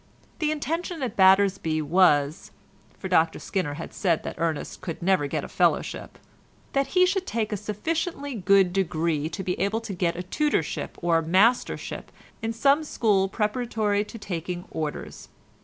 The 0.39 0.49
intention 0.49 1.03
at 1.03 1.15
Battersby 1.15 1.79
was 1.83 2.49
(for 2.97 3.07
Dr 3.07 3.37
Skinner 3.37 3.75
had 3.75 3.93
said 3.93 4.23
that 4.23 4.33
Ernest 4.39 4.81
could 4.81 4.99
never 5.03 5.27
get 5.27 5.43
a 5.43 5.47
fellowship) 5.47 6.17
that 6.73 6.87
he 6.97 7.05
should 7.05 7.27
take 7.27 7.53
a 7.53 7.55
sufficiently 7.55 8.33
good 8.33 8.73
degree 8.73 9.29
to 9.29 9.43
be 9.43 9.59
able 9.59 9.79
to 9.81 9.93
get 9.93 10.15
a 10.15 10.23
tutorship 10.23 10.97
or 11.03 11.21
mastership 11.21 12.11
in 12.41 12.51
some 12.51 12.83
school 12.83 13.29
preparatory 13.29 14.03
to 14.05 14.17
taking 14.17 14.65
orders. 14.71 15.29